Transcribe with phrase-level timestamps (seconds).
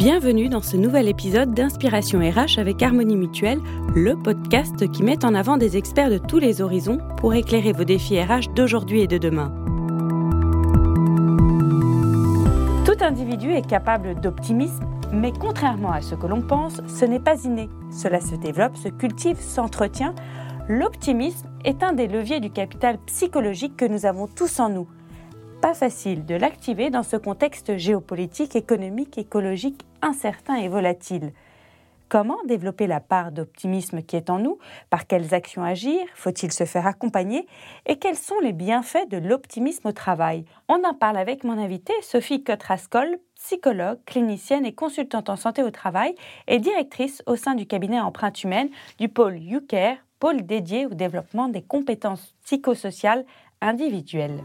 [0.00, 3.60] Bienvenue dans ce nouvel épisode d'Inspiration RH avec Harmonie Mutuelle,
[3.94, 7.84] le podcast qui met en avant des experts de tous les horizons pour éclairer vos
[7.84, 9.52] défis RH d'aujourd'hui et de demain.
[12.86, 17.44] Tout individu est capable d'optimisme, mais contrairement à ce que l'on pense, ce n'est pas
[17.44, 17.68] inné.
[17.90, 20.14] Cela se développe, se cultive, s'entretient.
[20.66, 24.88] L'optimisme est un des leviers du capital psychologique que nous avons tous en nous
[25.60, 31.32] pas facile de l'activer dans ce contexte géopolitique, économique, écologique incertain et volatile.
[32.10, 34.58] Comment développer la part d'optimisme qui est en nous?
[34.90, 36.00] Par quelles actions agir?
[36.16, 37.46] Faut-il se faire accompagner?
[37.86, 40.44] Et quels sont les bienfaits de l'optimisme au travail?
[40.68, 45.70] On en parle avec mon invitée Sophie Cotrascol, psychologue, clinicienne et consultante en santé au
[45.70, 46.16] travail
[46.48, 51.46] et directrice au sein du cabinet Empreinte Humaine du pôle UCARE, pôle dédié au développement
[51.46, 53.24] des compétences psychosociales
[53.60, 54.42] individuelles.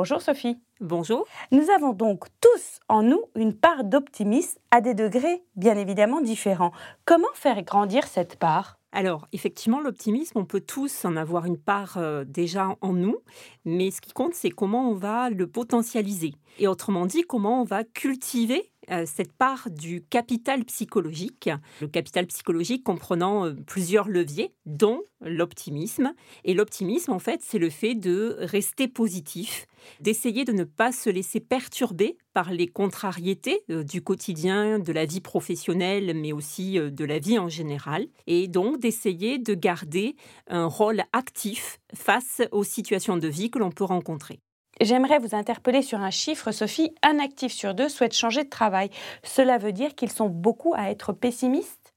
[0.00, 0.56] Bonjour Sophie.
[0.80, 1.26] Bonjour.
[1.52, 6.72] Nous avons donc tous en nous une part d'optimisme à des degrés bien évidemment différents.
[7.04, 8.78] Comment faire grandir cette part?
[8.92, 13.18] Alors, effectivement, l'optimisme, on peut tous en avoir une part euh, déjà en nous,
[13.66, 16.32] mais ce qui compte, c'est comment on va le potentialiser.
[16.58, 18.69] Et autrement dit, comment on va cultiver
[19.06, 21.48] cette part du capital psychologique,
[21.80, 26.12] le capital psychologique comprenant euh, plusieurs leviers, dont l'optimisme.
[26.44, 29.66] Et l'optimisme, en fait, c'est le fait de rester positif,
[30.00, 35.04] d'essayer de ne pas se laisser perturber par les contrariétés euh, du quotidien, de la
[35.04, 40.16] vie professionnelle, mais aussi de la vie en général, et donc d'essayer de garder
[40.48, 44.40] un rôle actif face aux situations de vie que l'on peut rencontrer.
[44.80, 46.94] J'aimerais vous interpeller sur un chiffre, Sophie.
[47.02, 48.88] Un actif sur deux souhaite changer de travail.
[49.22, 51.92] Cela veut dire qu'ils sont beaucoup à être pessimistes?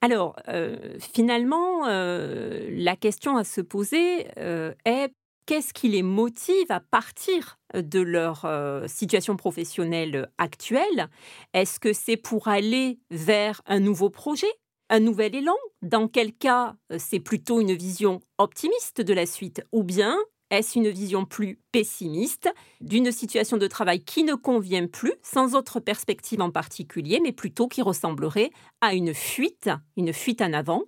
[0.00, 5.12] Alors, euh, finalement, euh, la question à se poser euh, est
[5.46, 8.46] qu'est-ce qui les motive à partir de leur
[8.88, 11.08] situation professionnelle actuelle?
[11.52, 14.52] Est-ce que c'est pour aller vers un nouveau projet
[14.88, 15.56] un nouvel élan?
[15.82, 19.62] Dans quel cas c'est plutôt une vision optimiste de la suite?
[19.72, 20.16] Ou bien
[20.50, 25.80] est-ce une vision plus pessimiste d'une situation de travail qui ne convient plus, sans autre
[25.80, 30.82] perspective en particulier, mais plutôt qui ressemblerait à une fuite, une fuite en avant,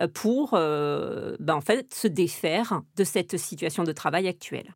[0.00, 4.74] euh, pour euh, ben, en fait, se défaire de cette situation de travail actuelle?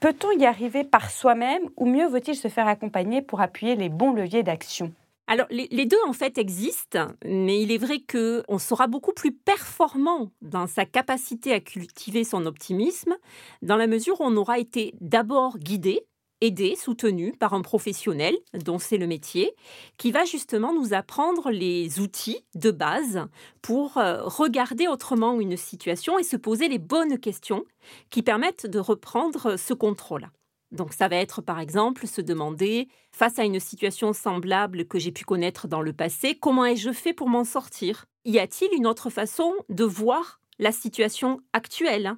[0.00, 4.12] Peut-on y arriver par soi-même ou mieux vaut-il se faire accompagner pour appuyer les bons
[4.12, 4.92] leviers d'action?
[5.26, 10.32] Alors, les, deux, en fait, existent, mais il est vrai qu'on sera beaucoup plus performant
[10.42, 13.16] dans sa capacité à cultiver son optimisme,
[13.62, 16.06] dans la mesure où on aura été d'abord guidé,
[16.42, 19.54] aidé, soutenu par un professionnel, dont c'est le métier,
[19.96, 23.26] qui va justement nous apprendre les outils de base
[23.62, 27.64] pour euh, regarder autrement une situation et se poser les bonnes questions
[28.10, 30.28] qui permettent de reprendre ce contrôle.
[30.74, 35.12] Donc ça va être par exemple se demander, face à une situation semblable que j'ai
[35.12, 38.06] pu connaître dans le passé, comment ai-je fait pour m'en sortir?
[38.24, 42.14] Y a-t-il une autre façon de voir la situation actuelle?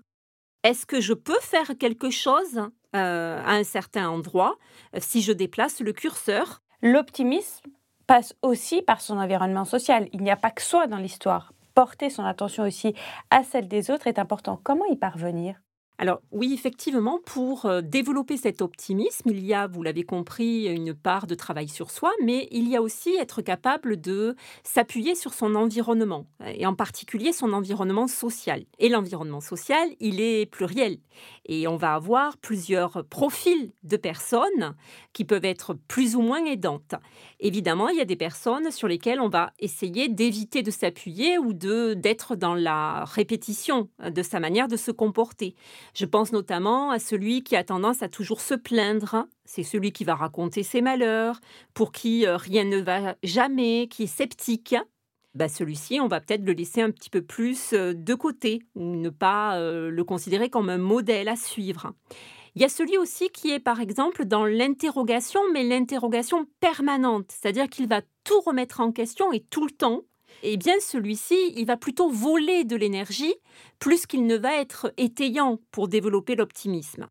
[0.64, 2.62] Est-ce que je peux faire quelque chose
[2.94, 4.56] euh, à un certain endroit
[4.94, 6.62] euh, si je déplace le curseur?
[6.80, 7.70] L'optimisme
[8.06, 10.08] passe aussi par son environnement social.
[10.12, 11.52] Il n'y a pas que soi dans l'histoire.
[11.74, 12.94] Porter son attention aussi
[13.30, 14.58] à celle des autres est important.
[14.62, 15.60] Comment y parvenir?
[15.98, 20.94] Alors oui, effectivement, pour euh, développer cet optimisme, il y a, vous l'avez compris, une
[20.94, 25.32] part de travail sur soi, mais il y a aussi être capable de s'appuyer sur
[25.32, 28.64] son environnement, et en particulier son environnement social.
[28.78, 30.98] Et l'environnement social, il est pluriel.
[31.46, 34.74] Et on va avoir plusieurs profils de personnes
[35.14, 36.94] qui peuvent être plus ou moins aidantes.
[37.40, 41.54] Évidemment, il y a des personnes sur lesquelles on va essayer d'éviter de s'appuyer ou
[41.54, 45.54] d'être dans la répétition de sa manière de se comporter.
[45.94, 49.26] Je pense notamment à celui qui a tendance à toujours se plaindre.
[49.44, 51.40] C'est celui qui va raconter ses malheurs,
[51.74, 54.74] pour qui euh, rien ne va jamais, qui est sceptique.
[55.34, 58.96] Bah, celui-ci, on va peut-être le laisser un petit peu plus euh, de côté, ou
[58.96, 61.92] ne pas euh, le considérer comme un modèle à suivre.
[62.54, 67.68] Il y a celui aussi qui est par exemple dans l'interrogation, mais l'interrogation permanente, c'est-à-dire
[67.68, 70.04] qu'il va tout remettre en question et tout le temps,
[70.42, 73.34] eh bien celui-ci, il va plutôt voler de l'énergie
[73.78, 77.06] plus qu'il ne va être étayant pour développer l'optimisme.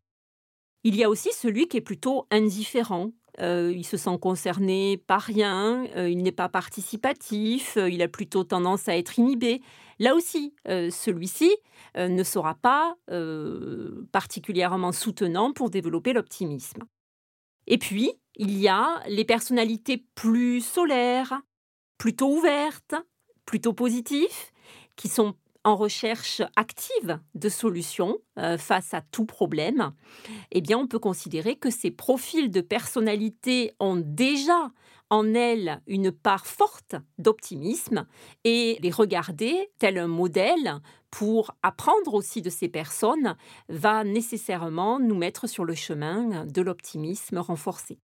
[0.84, 3.10] Il y a aussi celui qui est plutôt indifférent.
[3.40, 8.08] Euh, il se sent concerné par rien, euh, il n'est pas participatif, euh, il a
[8.08, 9.60] plutôt tendance à être inhibé.
[9.98, 11.50] Là aussi, celui-ci
[11.96, 12.96] ne sera pas
[14.12, 16.82] particulièrement soutenant pour développer l'optimisme.
[17.66, 21.40] Et puis, il y a les personnalités plus solaires,
[21.96, 22.94] plutôt ouvertes,
[23.46, 24.52] plutôt positifs,
[24.96, 25.34] qui sont
[25.66, 29.92] en recherche active de solutions euh, face à tout problème,
[30.52, 34.70] eh bien, on peut considérer que ces profils de personnalité ont déjà
[35.10, 38.06] en elles une part forte d'optimisme
[38.44, 43.36] et les regarder tel un modèle pour apprendre aussi de ces personnes
[43.68, 47.98] va nécessairement nous mettre sur le chemin de l'optimisme renforcé.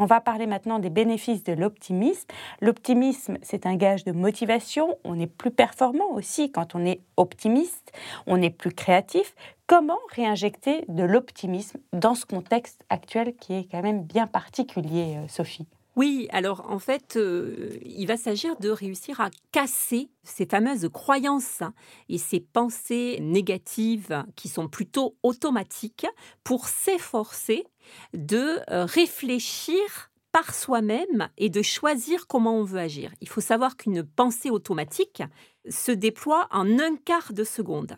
[0.00, 2.28] On va parler maintenant des bénéfices de l'optimisme.
[2.60, 4.96] L'optimisme, c'est un gage de motivation.
[5.02, 7.90] On est plus performant aussi quand on est optimiste.
[8.28, 9.34] On est plus créatif.
[9.66, 15.26] Comment réinjecter de l'optimisme dans ce contexte actuel qui est quand même bien particulier, euh,
[15.26, 15.66] Sophie?
[15.98, 21.64] Oui, alors en fait, euh, il va s'agir de réussir à casser ces fameuses croyances
[22.08, 26.06] et ces pensées négatives qui sont plutôt automatiques
[26.44, 27.66] pour s'efforcer
[28.14, 33.10] de euh, réfléchir par soi-même et de choisir comment on veut agir.
[33.20, 35.24] Il faut savoir qu'une pensée automatique
[35.68, 37.96] se déploie en un quart de seconde,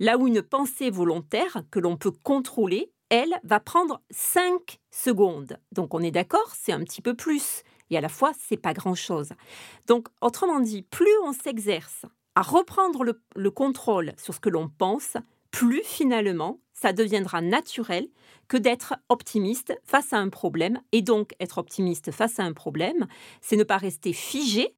[0.00, 5.58] là où une pensée volontaire que l'on peut contrôler elle, va prendre 5 secondes.
[5.70, 7.62] Donc on est d'accord, c'est un petit peu plus.
[7.90, 9.34] Et à la fois, c'est pas grand-chose.
[9.86, 14.70] Donc, autrement dit, plus on s'exerce à reprendre le, le contrôle sur ce que l'on
[14.70, 15.18] pense,
[15.50, 18.08] plus finalement, ça deviendra naturel
[18.48, 20.80] que d'être optimiste face à un problème.
[20.92, 23.06] Et donc, être optimiste face à un problème,
[23.42, 24.74] c'est ne pas rester figé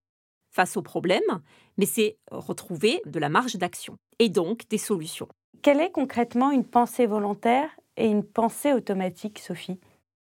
[0.50, 1.22] face au problème,
[1.78, 5.28] mais c'est retrouver de la marge d'action et donc des solutions.
[5.62, 9.81] Quelle est concrètement une pensée volontaire et une pensée automatique, Sophie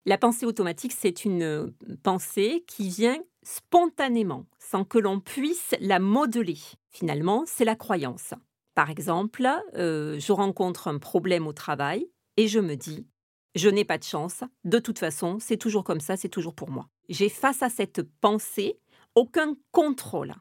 [0.06, 5.98] La pensée automatique, c'est une euh, pensée qui vient spontanément, sans que l'on puisse la
[5.98, 6.58] modeler.
[6.90, 8.34] Finalement, c'est la croyance.
[8.74, 13.06] Par exemple, euh, je rencontre un problème au travail et je me dis,
[13.54, 16.70] je n'ai pas de chance, de toute façon, c'est toujours comme ça, c'est toujours pour
[16.70, 16.88] moi.
[17.08, 18.78] J'ai face à cette pensée
[19.14, 20.34] aucun contrôle.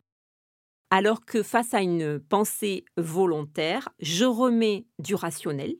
[0.89, 5.75] Alors que face à une pensée volontaire, je remets du rationnel,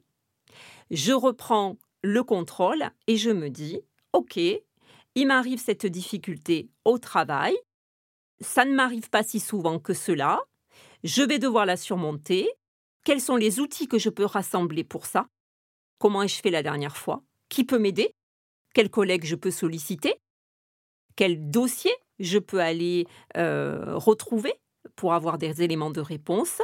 [0.94, 3.82] je reprends le contrôle et je me dis,
[4.14, 7.56] OK, il m'arrive cette difficulté au travail,
[8.40, 10.42] ça ne m'arrive pas si souvent que cela,
[11.04, 12.48] je vais devoir la surmonter,
[13.04, 15.28] quels sont les outils que je peux rassembler pour ça,
[15.98, 18.14] comment ai-je fait la dernière fois, qui peut m'aider,
[18.74, 20.16] quel collègue je peux solliciter,
[21.16, 24.54] quel dossier je peux aller euh, retrouver
[24.96, 26.62] pour avoir des éléments de réponse?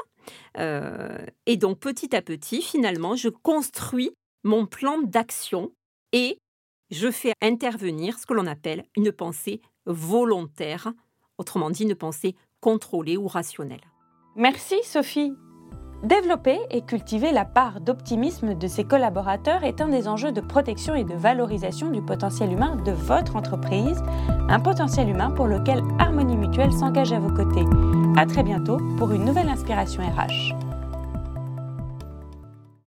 [0.58, 4.12] Euh, et donc petit à petit, finalement, je construis
[4.44, 5.72] mon plan d'action
[6.12, 6.40] et
[6.92, 10.92] je fais intervenir ce que l'on appelle une pensée volontaire,
[11.38, 13.84] autrement dit une pensée contrôlée ou rationnelle.
[14.36, 15.34] Merci Sophie.
[16.04, 20.96] Développer et cultiver la part d'optimisme de ses collaborateurs est un des enjeux de protection
[20.96, 24.02] et de valorisation du potentiel humain de votre entreprise,
[24.48, 27.66] un potentiel humain pour lequel Harmonie Mutuelle s'engage à vos côtés.
[28.16, 30.69] À très bientôt pour une nouvelle inspiration RH.